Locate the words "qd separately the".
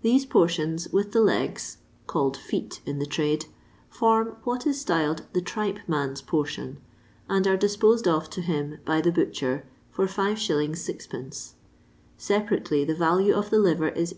10.34-12.96